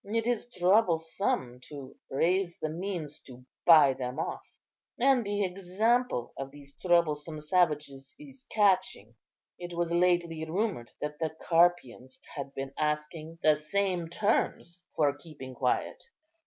[0.03, 4.41] It is troublesome to raise the means to buy them off.
[4.99, 9.13] And the example of these troublesome savages is catching;
[9.59, 15.53] it was lately rumoured that the Carpians had been asking the same terms for keeping
[15.53, 16.03] quiet."